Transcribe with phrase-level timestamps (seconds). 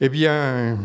[0.00, 0.78] Eh bien,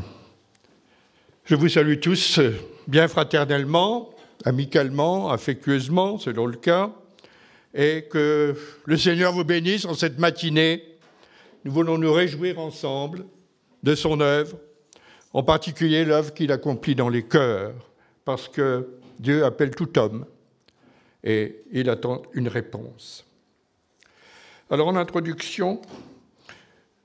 [1.46, 2.40] je vous salue tous
[2.88, 4.09] bien fraternellement,
[4.43, 6.89] amicalement, affectueusement, selon le cas,
[7.75, 8.55] et que
[8.86, 10.97] le Seigneur vous bénisse en cette matinée.
[11.63, 13.26] Nous voulons nous réjouir ensemble
[13.84, 14.57] de son œuvre,
[15.32, 17.75] en particulier l'œuvre qu'il accomplit dans les cœurs,
[18.25, 20.25] parce que Dieu appelle tout homme
[21.23, 23.27] et il attend une réponse.
[24.71, 25.84] Alors en introduction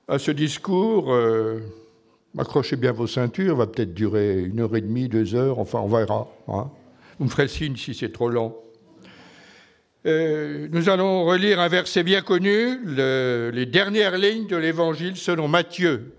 [0.07, 1.59] à ce discours, euh,
[2.37, 5.87] accrochez bien vos ceintures, va peut-être durer une heure et demie, deux heures, enfin on
[5.87, 6.27] verra.
[6.47, 6.69] Hein.
[7.17, 8.55] Vous me ferez signe si c'est trop long.
[10.05, 16.13] Euh, nous allons relire un verset bien connu, les dernières lignes de l'Évangile selon Matthieu,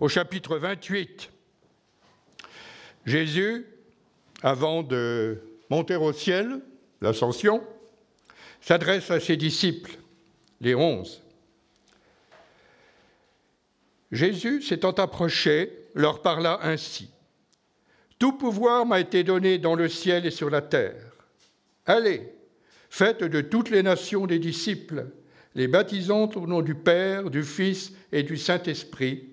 [0.00, 1.30] au chapitre 28.
[3.06, 3.66] Jésus,
[4.42, 5.38] avant de
[5.70, 6.60] monter au ciel,
[7.00, 7.62] l'ascension,
[8.60, 9.92] s'adresse à ses disciples,
[10.60, 11.22] les onze.
[14.12, 17.10] Jésus, s'étant approché, leur parla ainsi.
[18.18, 21.00] Tout pouvoir m'a été donné dans le ciel et sur la terre.
[21.86, 22.32] Allez,
[22.90, 25.06] faites de toutes les nations des disciples,
[25.54, 29.28] les baptisant au nom du Père, du Fils et du Saint-Esprit,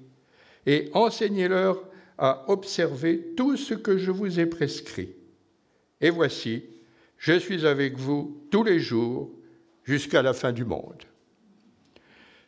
[0.66, 1.84] et enseignez-leur
[2.18, 5.16] à observer tout ce que je vous ai prescrit.
[6.02, 6.64] Et voici,
[7.18, 9.32] je suis avec vous tous les jours
[9.84, 11.04] jusqu'à la fin du monde.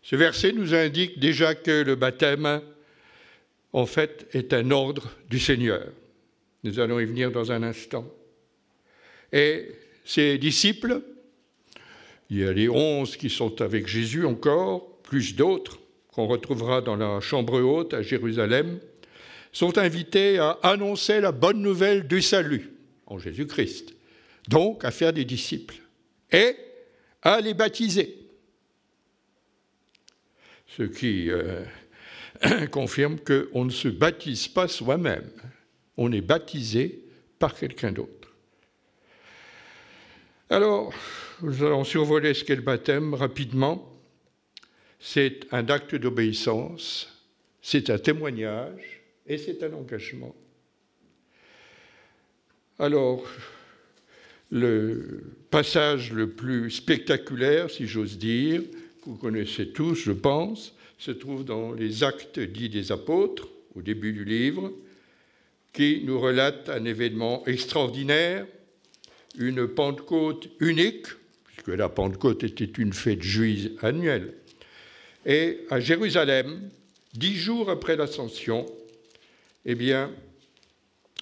[0.02, 2.61] Ce verset nous indique déjà que le baptême,
[3.73, 5.86] en fait, est un ordre du Seigneur.
[6.64, 8.05] Nous allons y venir dans un instant.
[9.31, 9.70] Et
[10.05, 11.02] ses disciples,
[12.30, 15.80] il y a les onze qui sont avec Jésus encore, plus d'autres
[16.11, 18.80] qu'on retrouvera dans la chambre haute à Jérusalem,
[19.52, 22.72] sont invités à annoncer la bonne nouvelle du salut
[23.08, 23.94] en Jésus-Christ,
[24.47, 25.80] donc à faire des disciples
[26.31, 26.55] et
[27.22, 28.28] à les baptiser
[30.77, 31.65] ce qui euh,
[32.71, 35.29] confirme qu'on ne se baptise pas soi-même,
[35.97, 37.03] on est baptisé
[37.39, 38.33] par quelqu'un d'autre.
[40.49, 40.93] Alors,
[41.41, 43.93] nous allons survoler ce qu'est le baptême rapidement.
[44.99, 47.09] C'est un acte d'obéissance,
[47.61, 50.35] c'est un témoignage et c'est un engagement.
[52.77, 53.23] Alors,
[54.52, 58.61] le passage le plus spectaculaire, si j'ose dire,
[59.09, 64.14] vous connaissez tous, je pense, se trouve dans les actes dits des apôtres, au début
[64.14, 64.71] du livre,
[65.73, 68.45] qui nous relate un événement extraordinaire,
[69.36, 71.08] une Pentecôte unique,
[71.45, 74.36] puisque la Pentecôte était une fête juive annuelle.
[75.26, 76.70] Et à Jérusalem,
[77.15, 78.67] dix jours après l'ascension,
[79.65, 80.11] eh bien,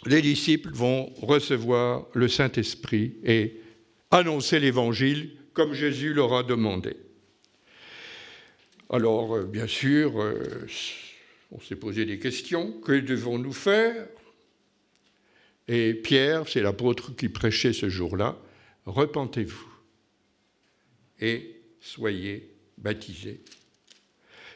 [0.06, 3.62] les disciples vont recevoir le Saint-Esprit et
[4.12, 6.98] annoncer l'Évangile comme Jésus leur a demandé.
[8.90, 10.66] Alors, euh, bien sûr, euh,
[11.52, 12.72] on s'est posé des questions.
[12.80, 14.08] Que devons-nous faire?
[15.68, 18.38] Et Pierre, c'est l'apôtre qui prêchait ce jour-là,
[18.86, 19.68] repentez-vous
[21.20, 23.42] et soyez baptisés.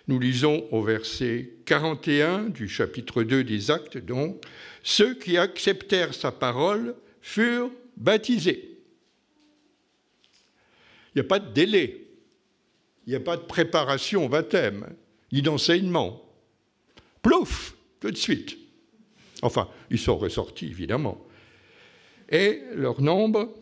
[0.07, 4.41] Nous lisons au verset 41 du chapitre 2 des Actes, donc,
[4.83, 8.79] ceux qui acceptèrent sa parole furent baptisés.
[11.13, 12.10] Il n'y a pas de délai.
[13.05, 14.87] Il n'y a pas de préparation au baptême,
[15.31, 16.21] ni d'enseignement.
[17.21, 18.57] Plouf, tout de suite.
[19.41, 21.25] Enfin, ils sont ressortis, évidemment.
[22.29, 23.53] Et leur nombre,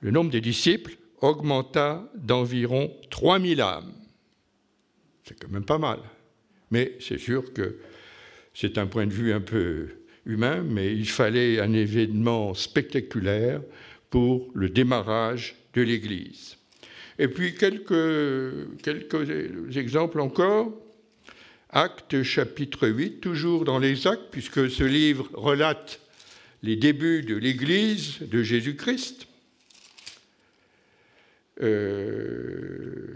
[0.00, 3.92] le nombre des disciples, augmenta d'environ 3000 âmes.
[5.24, 6.00] C'est quand même pas mal.
[6.70, 7.78] Mais c'est sûr que
[8.54, 9.88] c'est un point de vue un peu
[10.24, 13.60] humain, mais il fallait un événement spectaculaire
[14.10, 16.56] pour le démarrage de l'Église.
[17.18, 17.92] Et puis quelques,
[19.76, 20.72] exemples encore.
[21.70, 26.00] Acte chapitre 8, toujours dans les actes, puisque ce livre relate
[26.62, 29.26] les débuts de l'Église de Jésus-Christ.
[31.62, 33.06] Euh,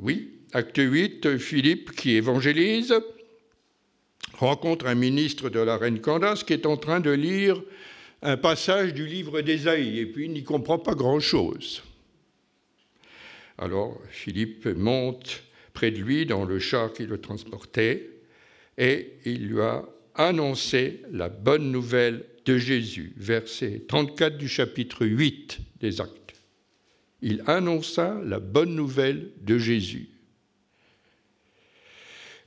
[0.00, 2.94] oui, acte 8, Philippe qui évangélise
[4.34, 7.62] rencontre un ministre de la reine Candace qui est en train de lire
[8.22, 11.82] un passage du livre d'Ésaïe, et puis il n'y comprend pas grand-chose.
[13.58, 18.10] Alors Philippe monte près de lui dans le char qui le transportait
[18.78, 19.84] et il lui a
[20.14, 26.34] annoncé la bonne nouvelle de Jésus, verset 34 du chapitre 8 des Actes.
[27.22, 30.10] Il annonça la bonne nouvelle de Jésus.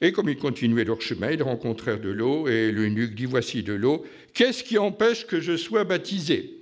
[0.01, 3.74] Et comme ils continuaient leur chemin, ils rencontrèrent de l'eau, et l'eunuque dit Voici de
[3.74, 6.56] l'eau, qu'est-ce qui empêche que je sois baptisé?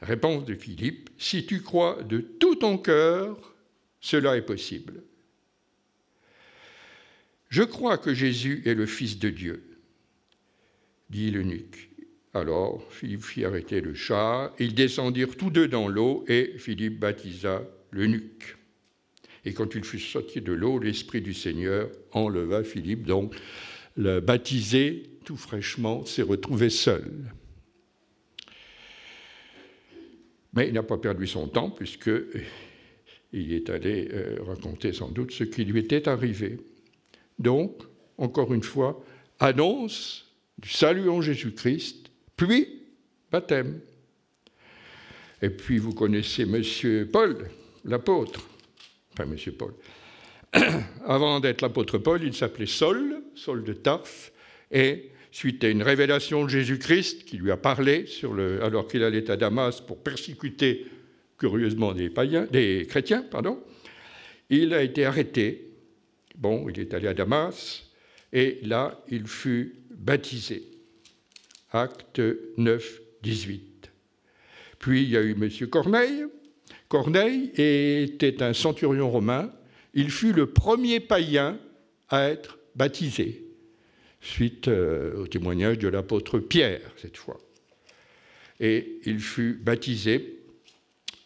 [0.00, 3.54] Réponse de Philippe, si tu crois de tout ton cœur,
[4.00, 5.02] cela est possible.
[7.48, 9.62] Je crois que Jésus est le Fils de Dieu,
[11.10, 11.90] dit l'eunuque.
[12.34, 17.62] Alors Philippe fit arrêter le char, ils descendirent tous deux dans l'eau et Philippe baptisa
[17.90, 18.58] l'eunuque.
[19.46, 23.04] Et quand il fut sorti de l'eau, l'Esprit du Seigneur enleva Philippe.
[23.04, 23.34] Donc,
[23.96, 27.32] le baptisé, tout fraîchement, s'est retrouvé seul.
[30.56, 35.44] Mais il n'a pas perdu son temps, puisqu'il est allé euh, raconter sans doute ce
[35.44, 36.58] qui lui était arrivé.
[37.38, 37.82] Donc,
[38.16, 39.04] encore une fois,
[39.38, 42.82] annonce du salut en Jésus-Christ, puis
[43.30, 43.80] baptême.
[45.42, 47.06] Et puis vous connaissez M.
[47.12, 47.50] Paul,
[47.84, 48.48] l'apôtre,
[49.12, 49.36] enfin M.
[49.52, 49.74] Paul.
[51.04, 54.32] Avant d'être l'apôtre Paul, il s'appelait Saul, Saul de Tarse,
[54.70, 58.06] et suite à une révélation de Jésus-Christ qui lui a parlé
[58.62, 60.86] alors qu'il allait à Damas pour persécuter
[61.38, 63.62] curieusement des, païens, des chrétiens, pardon,
[64.48, 65.72] il a été arrêté.
[66.36, 67.84] Bon, il est allé à Damas
[68.32, 70.62] et là, il fut baptisé.
[71.70, 72.22] Acte
[72.56, 73.90] 9, 18.
[74.78, 75.50] Puis il y a eu M.
[75.68, 76.24] Corneille.
[76.88, 79.52] Corneille était un centurion romain.
[79.92, 81.58] Il fut le premier païen
[82.08, 83.45] à être baptisé
[84.26, 87.38] suite euh, au témoignage de l'apôtre Pierre, cette fois.
[88.60, 90.40] Et il fut baptisé,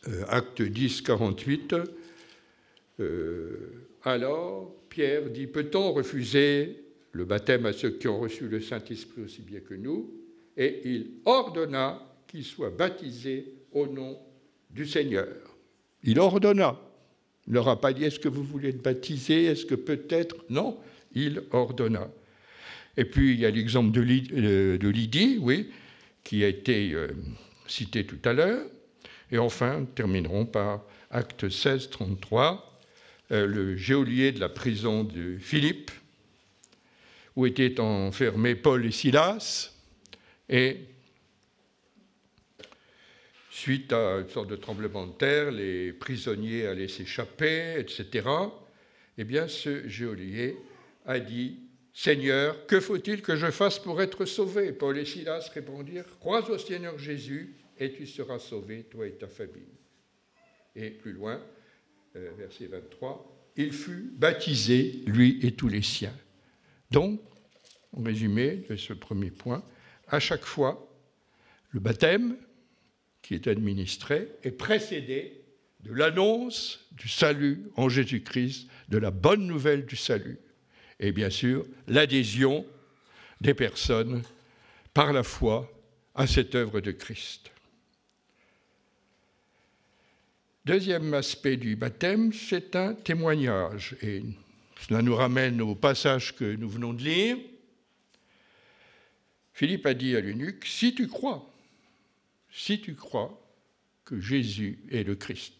[0.09, 1.75] euh, acte 10, 48.
[3.01, 9.23] Euh, alors, Pierre dit Peut-on refuser le baptême à ceux qui ont reçu le Saint-Esprit
[9.23, 10.13] aussi bien que nous?
[10.57, 14.19] Et il ordonna qu'ils soient baptisés au nom
[14.71, 15.57] du Seigneur.
[16.03, 16.79] Il ordonna.
[17.47, 20.37] Il leur a pas dit Est-ce que vous voulez être baptisé Est-ce que peut-être?
[20.51, 20.77] Non,
[21.15, 22.11] il ordonna.
[22.97, 25.71] Et puis il y a l'exemple de, euh, Lydie, oui,
[26.25, 27.09] qui a été euh,
[27.67, 28.67] cité tout à l'heure.
[29.31, 32.81] Et enfin, terminerons par acte 16, 33,
[33.33, 35.91] euh, le geôlier de la prison de Philippe,
[37.37, 39.73] où étaient enfermés Paul et Silas.
[40.49, 40.79] Et
[43.51, 48.29] suite à une sorte de tremblement de terre, les prisonniers allaient s'échapper, etc.
[49.17, 50.57] Eh bien, ce geôlier
[51.07, 51.59] a dit
[51.93, 54.73] Seigneur, que faut-il que je fasse pour être sauvé?
[54.73, 59.27] Paul et Silas répondirent, Crois au Seigneur Jésus et tu seras sauvé, toi et ta
[59.27, 59.79] famille.
[60.77, 61.43] Et plus loin,
[62.17, 66.17] euh, verset 23, il fut baptisé, lui et tous les siens.
[66.91, 67.21] Donc,
[67.93, 69.65] en résumé de ce premier point,
[70.07, 70.89] à chaque fois,
[71.71, 72.37] le baptême
[73.23, 75.45] qui est administré est précédé
[75.81, 80.39] de l'annonce du salut en Jésus-Christ, de la bonne nouvelle du salut
[81.01, 82.65] et bien sûr l'adhésion
[83.41, 84.23] des personnes
[84.95, 85.73] par la foi
[86.15, 87.51] à cette œuvre de Christ.
[90.67, 93.97] Deuxième aspect du baptême, c'est un témoignage.
[94.03, 94.23] Et
[94.79, 97.39] cela nous ramène au passage que nous venons de lire.
[99.55, 101.51] Philippe a dit à l'eunuque, si tu crois,
[102.51, 103.41] si tu crois
[104.05, 105.55] que Jésus est le Christ.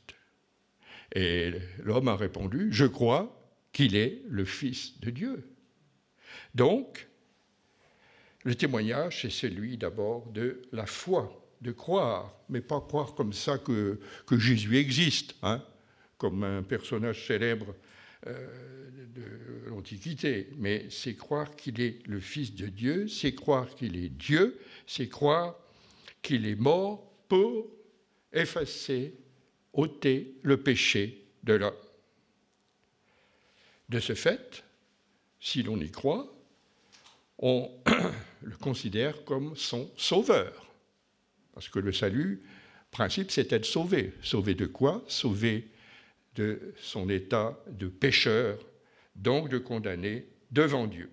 [1.15, 1.53] Et
[1.83, 3.40] l'homme a répondu, je crois
[3.73, 5.49] qu'il est le Fils de Dieu.
[6.55, 7.09] Donc,
[8.45, 11.31] le témoignage, c'est celui d'abord de la foi,
[11.61, 13.99] de croire, mais pas croire comme ça que,
[14.33, 15.63] Jésus existe, hein,
[16.17, 17.75] comme un personnage célèbre
[18.27, 18.49] euh,
[19.15, 24.09] de l'Antiquité, mais c'est croire qu'il est le Fils de Dieu, c'est croire qu'il est
[24.09, 25.57] Dieu, c'est croire
[26.23, 27.69] qu'il est mort pour
[28.33, 29.15] effacer,
[29.73, 31.75] ôter le péché de l'homme.
[33.91, 34.63] De ce fait,
[35.41, 36.33] si l'on y croit,
[37.39, 37.69] on
[38.43, 40.73] le considère comme son sauveur.
[41.53, 42.41] Parce que le salut,
[42.93, 44.13] principe, c'est être sauvé.
[44.23, 45.03] Sauvé de quoi?
[45.09, 45.69] Sauvé
[46.37, 48.65] de son état de pécheur,
[49.17, 51.11] donc de condamné devant Dieu.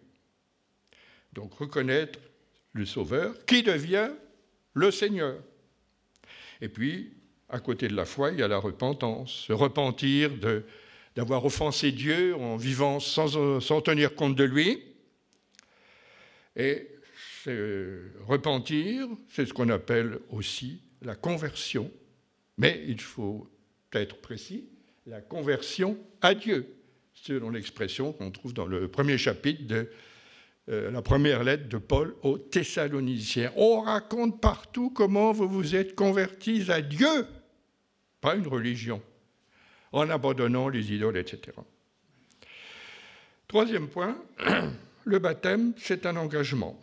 [1.33, 2.19] Donc reconnaître
[2.73, 4.11] le Sauveur qui devient
[4.75, 5.39] le Seigneur.
[6.61, 7.13] Et puis,
[7.49, 10.63] à côté de la foi, il y a la repentance, se repentir de
[11.17, 14.83] d'avoir offensé Dieu en vivant sans, sans, tenir compte de lui.
[16.55, 16.87] Et
[18.27, 21.89] repentir, c'est ce qu'on appelle aussi la conversion.
[22.59, 23.49] Mais il faut
[23.93, 24.69] être précis,
[25.07, 26.67] la conversion à Dieu,
[27.13, 29.89] selon l'expression qu'on trouve dans le premier chapitre de
[30.69, 33.51] euh, la première lettre de Paul aux Thessaloniciens.
[33.55, 37.25] On raconte partout comment vous vous êtes convertis à Dieu,
[38.21, 39.01] pas une religion
[39.91, 41.57] en abandonnant les idoles, etc.
[43.47, 44.17] Troisième point,
[45.05, 46.79] le baptême, c'est un engagement.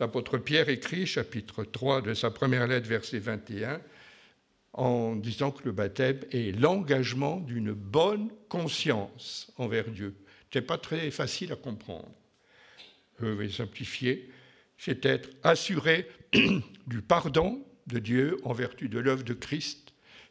[0.00, 3.80] L'apôtre Pierre écrit, chapitre 3 de sa première lettre, verset 21,
[4.72, 10.16] en disant que le baptême est l'engagement d'une bonne conscience envers Dieu.
[10.52, 12.10] Ce n'est pas très facile à comprendre.
[13.20, 14.30] Je vais simplifier.
[14.78, 16.08] C'est être assuré
[16.86, 19.83] du pardon de Dieu en vertu de l'œuvre de Christ.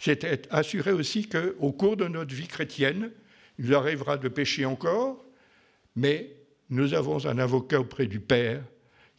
[0.04, 3.10] C'est être assuré aussi qu'au cours de notre vie chrétienne,
[3.58, 5.24] il arrivera de pécher encore,
[5.96, 6.36] mais
[6.70, 8.66] nous avons un avocat auprès du Père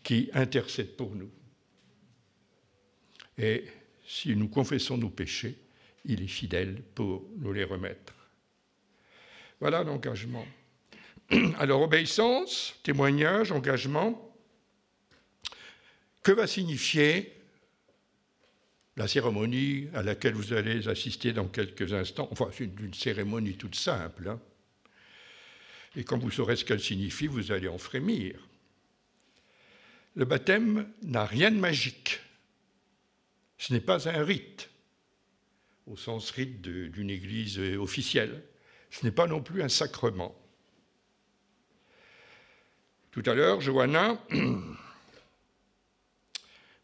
[0.02, 1.30] qui intercède pour nous.
[3.38, 3.64] Et
[4.06, 5.56] si nous confessons nos péchés,
[6.04, 8.12] il est fidèle pour nous les remettre.
[9.60, 10.44] Voilà l'engagement.
[11.58, 14.36] Alors obéissance, témoignage, engagement.
[16.22, 17.32] Que va signifier
[18.96, 23.74] la cérémonie à laquelle vous allez assister dans quelques instants Enfin, c'est une cérémonie toute
[23.74, 24.28] simple.
[24.28, 24.40] Hein.
[25.96, 28.38] Et quand vous saurez ce qu'elle signifie, vous allez en frémir.
[30.16, 32.20] Le baptême n'a rien de magique.
[33.58, 34.70] Ce n'est pas un rite,
[35.86, 38.42] au sens rite d'une église officielle.
[38.90, 40.36] Ce n'est pas non plus un sacrement.
[43.10, 44.20] Tout à l'heure, Johanna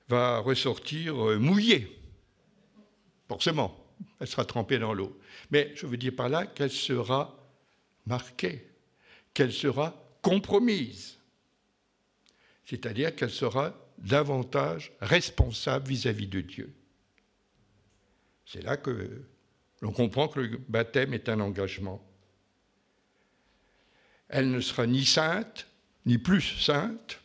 [0.09, 2.00] va ressortir euh, mouillée,
[3.31, 3.87] forcément,
[4.19, 5.17] elle sera trempée dans l'eau.
[5.53, 7.39] Mais je veux dire par là qu'elle sera
[8.05, 8.67] marquée,
[9.33, 11.17] qu'elle sera compromise,
[12.65, 16.75] c'est-à-dire qu'elle sera davantage responsable vis-à-vis de Dieu.
[18.47, 19.23] C'est là que
[19.81, 22.05] l'on comprend que le baptême est un engagement.
[24.29, 25.69] Elle ne sera ni sainte,
[26.05, 27.21] ni plus sainte,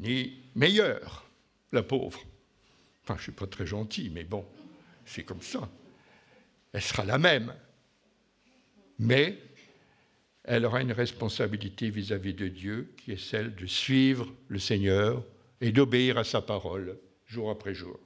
[0.00, 1.30] ni meilleure,
[1.70, 2.20] la pauvre.
[3.14, 4.44] Je ne suis pas très gentil, mais bon,
[5.04, 5.68] c'est comme ça.
[6.72, 7.52] Elle sera la même.
[8.98, 9.38] Mais
[10.44, 15.24] elle aura une responsabilité vis-à-vis de Dieu qui est celle de suivre le Seigneur
[15.60, 17.98] et d'obéir à sa parole jour après jour.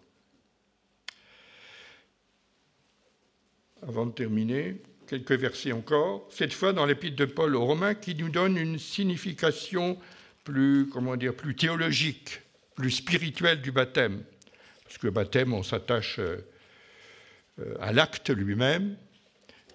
[3.82, 8.14] Avant de terminer, quelques versets encore, cette fois dans l'épître de Paul aux Romains qui
[8.14, 9.98] nous donne une signification
[10.44, 12.40] plus, comment dire, plus théologique,
[12.74, 14.22] plus spirituelle du baptême.
[14.84, 18.96] Parce que le baptême, on s'attache euh, à l'acte lui-même,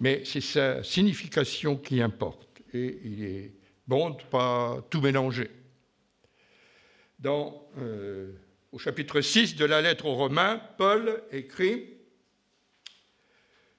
[0.00, 3.52] mais c'est sa signification qui importe et il est
[3.86, 5.50] bon de ne pas tout mélanger.
[7.18, 8.32] Dans, euh,
[8.72, 11.98] au chapitre 6 de la lettre aux Romains, Paul écrit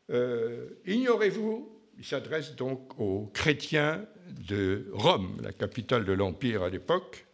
[0.10, 7.26] euh, Ignorez-vous, il s'adresse donc aux chrétiens de Rome, la capitale de l'Empire à l'époque,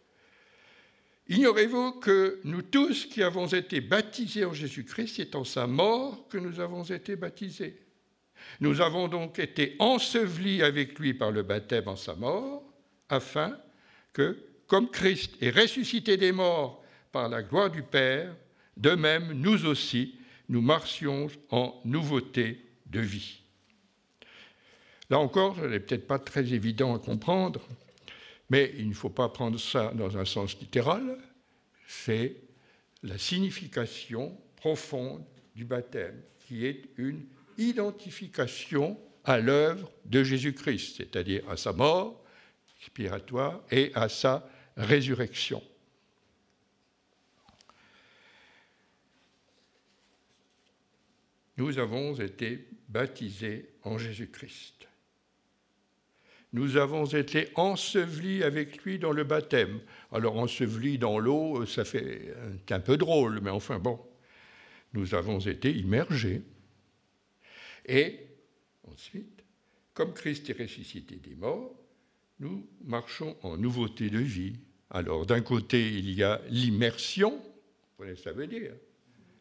[1.28, 6.38] Ignorez-vous que nous tous qui avons été baptisés en Jésus-Christ, c'est en sa mort que
[6.38, 7.78] nous avons été baptisés
[8.60, 12.62] nous avons donc été ensevelis avec lui par le baptême en sa mort,
[13.08, 13.56] afin
[14.12, 16.82] que, comme Christ est ressuscité des morts
[17.12, 18.34] par la gloire du Père,
[18.76, 20.18] de même, nous aussi,
[20.48, 23.40] nous marchions en nouveauté de vie.
[25.10, 27.66] Là encore, ce n'est peut-être pas très évident à comprendre,
[28.50, 31.18] mais il ne faut pas prendre ça dans un sens littéral,
[31.86, 32.36] c'est
[33.02, 35.24] la signification profonde
[35.54, 37.26] du baptême, qui est une
[37.56, 42.24] identification à l'œuvre de Jésus-Christ, c'est-à-dire à sa mort
[42.78, 45.62] expiratoire et à sa résurrection.
[51.56, 54.87] Nous avons été baptisés en Jésus-Christ.
[56.52, 59.80] Nous avons été ensevelis avec lui dans le baptême.
[60.12, 62.34] Alors ensevelis dans l'eau, ça fait
[62.70, 64.00] un peu drôle, mais enfin bon,
[64.94, 66.42] nous avons été immergés
[67.88, 68.20] et
[68.84, 69.42] ensuite,
[69.94, 71.74] comme Christ est ressuscité des morts,
[72.38, 74.56] nous marchons en nouveauté de vie.
[74.90, 78.72] Alors d'un côté, il y a l'immersion, vous voyez ce que ça veut dire,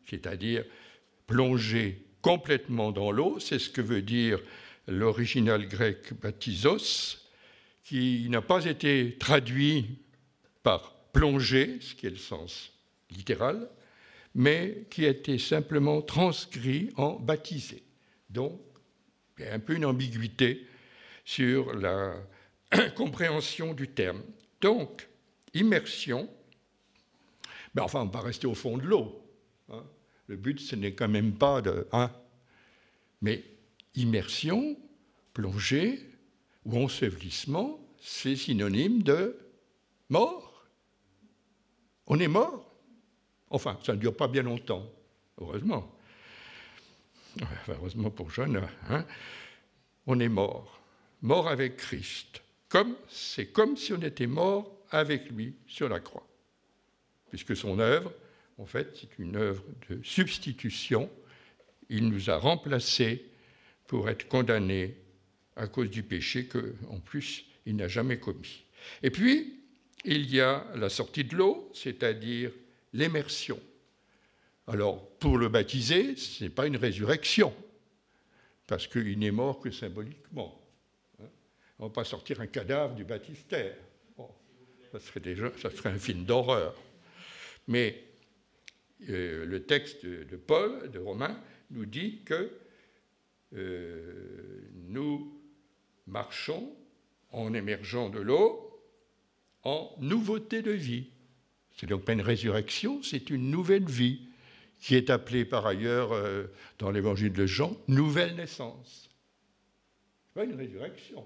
[0.05, 0.63] c'est-à-dire
[1.27, 4.39] plonger complètement dans l'eau, c'est ce que veut dire
[4.87, 7.19] l'original grec baptisos,
[7.83, 9.99] qui n'a pas été traduit
[10.63, 12.71] par plonger, ce qui est le sens
[13.11, 13.69] littéral,
[14.35, 17.83] mais qui a été simplement transcrit en baptisé.
[18.29, 18.59] Donc,
[19.37, 20.67] il y a un peu une ambiguïté
[21.23, 22.15] sur la
[22.95, 24.21] compréhension du terme.
[24.61, 25.07] Donc,
[25.53, 26.29] immersion,
[27.73, 29.23] ben enfin, on va rester au fond de l'eau.
[29.69, 29.83] Hein.
[30.27, 31.87] Le but, ce n'est quand même pas de...
[31.91, 32.11] Hein.
[33.21, 33.43] Mais
[33.97, 34.77] immersion,
[35.33, 35.99] plongée
[36.65, 39.37] ou ensevelissement, c'est synonyme de
[40.09, 40.65] mort.
[42.07, 42.73] On est mort.
[43.49, 44.89] Enfin, ça ne dure pas bien longtemps,
[45.39, 45.93] heureusement
[47.67, 49.05] heureusement pour Jeanne, hein,
[50.05, 50.81] on est mort,
[51.21, 52.41] mort avec Christ.
[52.69, 56.27] Comme, c'est comme si on était mort avec lui sur la croix.
[57.29, 58.13] Puisque son œuvre,
[58.57, 61.09] en fait, c'est une œuvre de substitution.
[61.89, 63.25] Il nous a remplacés
[63.87, 64.95] pour être condamnés
[65.55, 68.65] à cause du péché que, en plus, il n'a jamais commis.
[69.01, 69.61] Et puis,
[70.05, 72.51] il y a la sortie de l'eau, c'est-à-dire
[72.93, 73.59] l'immersion.
[74.67, 77.53] Alors, pour le baptiser, ce n'est pas une résurrection,
[78.67, 80.61] parce qu'il n'est mort que symboliquement.
[81.21, 81.27] Hein.
[81.79, 83.75] On ne va pas sortir un cadavre du baptistère.
[84.91, 86.75] ça, serait déjà, ça serait un film d'horreur.
[87.67, 88.03] Mais
[89.09, 91.41] euh, le texte de Paul, de Romain,
[91.71, 92.51] nous dit que
[93.53, 95.39] euh, nous
[96.05, 96.73] marchons
[97.31, 98.63] en émergeant de l'eau
[99.63, 101.09] en nouveauté de vie.
[101.75, 104.29] C'est donc pas une résurrection, c'est une nouvelle vie
[104.79, 106.47] qui est appelée par ailleurs euh,
[106.79, 109.09] dans l'évangile de Jean nouvelle naissance.
[110.33, 111.25] Pas une résurrection,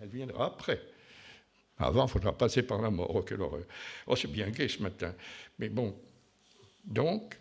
[0.00, 0.80] elle viendra après.
[1.78, 3.14] Avant, il faudra passer par la mort.
[3.14, 3.64] Oh, quelle horreur.
[4.06, 5.14] Oh, c'est bien gai ce matin.
[5.58, 5.96] Mais bon,
[6.84, 7.38] donc,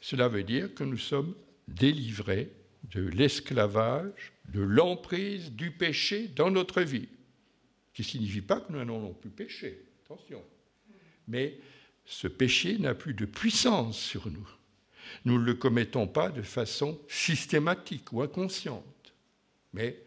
[0.00, 1.34] cela veut dire que nous sommes
[1.68, 2.50] délivrés
[2.90, 7.08] de l'esclavage, de l'emprise du péché dans notre vie.
[7.92, 10.42] Ce qui ne signifie pas que nous n'allons plus pécher, attention.
[11.28, 11.58] Mais
[12.04, 14.48] ce péché n'a plus de puissance sur nous.
[15.24, 19.14] Nous ne le commettons pas de façon systématique ou inconsciente.
[19.72, 20.02] Mais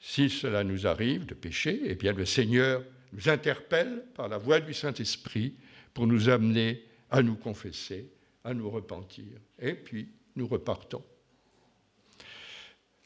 [0.00, 4.60] si cela nous arrive de pécher, eh bien le Seigneur nous interpelle par la voix
[4.60, 5.54] du Saint-Esprit
[5.92, 8.10] pour nous amener à nous confesser,
[8.42, 9.24] à nous repentir.
[9.58, 11.02] Et puis nous repartons.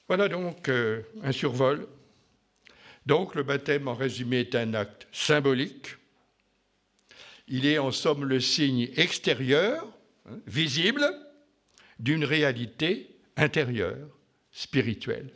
[0.08, 1.86] Voilà donc euh, un survol.
[3.04, 5.96] Donc le baptême, en résumé, est un acte symbolique.
[7.46, 9.86] Il est en somme le signe extérieur,
[10.26, 11.04] hein, visible,
[11.98, 14.08] d'une réalité intérieure,
[14.50, 15.30] spirituelle.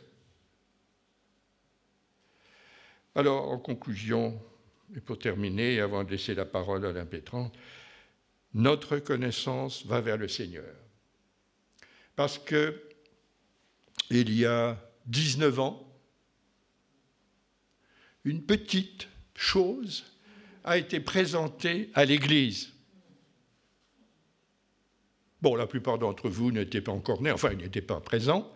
[3.15, 4.41] Alors, en conclusion,
[4.95, 7.53] et pour terminer, avant de laisser la parole à l'impétrante,
[8.55, 10.75] notre connaissance va vers le Seigneur.
[12.15, 12.79] Parce que
[14.09, 15.93] il y a 19 ans,
[18.25, 20.05] une petite chose
[20.63, 22.71] a été présentée à l'Église.
[25.41, 28.49] Bon, la plupart d'entre vous n'étaient pas encore nés, enfin, ils n'étaient pas présents,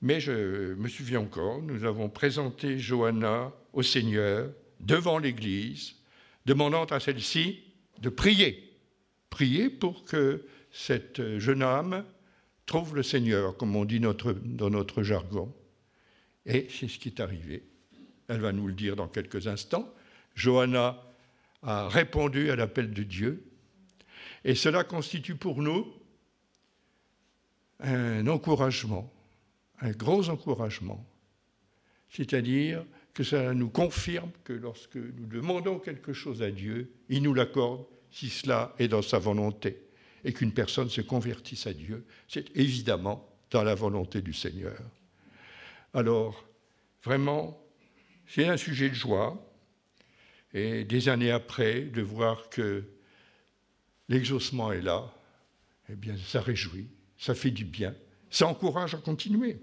[0.00, 5.96] mais je me souviens encore, nous avons présenté Johanna au Seigneur devant l'Église,
[6.44, 7.64] demandant à celle-ci
[7.98, 8.78] de prier,
[9.30, 12.04] prier pour que cette jeune âme
[12.66, 15.54] trouve le Seigneur, comme on dit dans notre jargon.
[16.44, 17.64] Et c'est ce qui est arrivé.
[18.28, 19.92] Elle va nous le dire dans quelques instants.
[20.34, 21.02] Johanna
[21.62, 23.44] a répondu à l'appel de Dieu.
[24.44, 25.86] Et cela constitue pour nous
[27.80, 29.12] un encouragement,
[29.80, 31.06] un gros encouragement.
[32.10, 37.34] C'est-à-dire que ça nous confirme que lorsque nous demandons quelque chose à Dieu, il nous
[37.34, 39.85] l'accorde si cela est dans sa volonté
[40.26, 44.76] et qu'une personne se convertisse à Dieu, c'est évidemment dans la volonté du Seigneur.
[45.94, 46.44] Alors,
[47.04, 47.62] vraiment,
[48.26, 49.40] c'est un sujet de joie,
[50.52, 52.82] et des années après, de voir que
[54.08, 55.14] l'exaucement est là,
[55.88, 57.94] eh bien, ça réjouit, ça fait du bien,
[58.28, 59.60] ça encourage à continuer.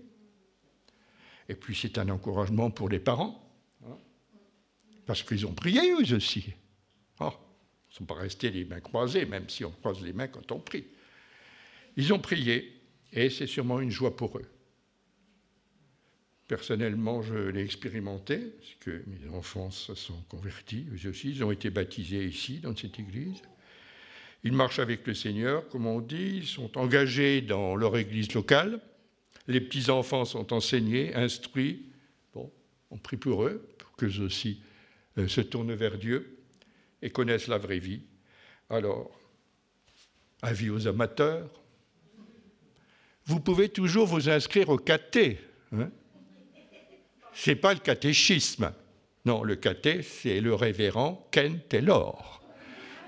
[1.49, 3.53] Et puis, c'est un encouragement pour les parents,
[5.05, 6.53] parce qu'ils ont prié eux aussi.
[7.93, 10.59] Ne sont pas restés les mains croisées, même si on croise les mains quand on
[10.59, 10.85] prie.
[11.95, 12.73] Ils ont prié,
[13.11, 14.49] et c'est sûrement une joie pour eux.
[16.47, 21.51] Personnellement, je l'ai expérimenté, parce que mes enfants se sont convertis, eux aussi, ils ont
[21.51, 23.43] été baptisés ici, dans cette église.
[24.43, 28.81] Ils marchent avec le Seigneur, comme on dit, ils sont engagés dans leur église locale.
[29.47, 31.91] Les petits-enfants sont enseignés, instruits.
[32.33, 32.51] Bon,
[32.89, 34.63] on prie pour eux, pour qu'eux aussi
[35.19, 36.42] euh, se tournent vers Dieu
[37.03, 38.01] et connaissent la vraie vie.
[38.69, 39.11] Alors,
[40.41, 41.49] avis aux amateurs,
[43.25, 45.39] vous pouvez toujours vous inscrire au caté.
[45.73, 45.91] Hein
[47.33, 48.71] Ce n'est pas le catéchisme.
[49.25, 52.41] Non, le caté, c'est le révérend Ken Taylor.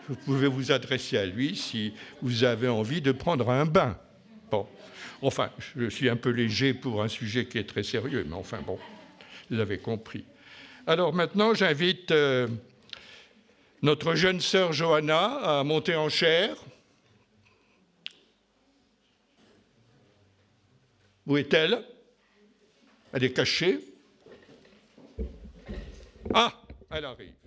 [0.07, 3.97] Vous pouvez vous adresser à lui si vous avez envie de prendre un bain.
[4.51, 4.67] Bon,
[5.21, 8.59] enfin, je suis un peu léger pour un sujet qui est très sérieux, mais enfin
[8.65, 8.77] bon,
[9.49, 10.25] vous avez compris.
[10.85, 12.47] Alors maintenant, j'invite euh,
[13.85, 16.57] notre jeune sœur Johanna a monté en chair.
[21.27, 21.85] Où est-elle?
[23.13, 23.79] Elle est cachée.
[26.33, 26.51] Ah,
[26.89, 27.44] elle arrive.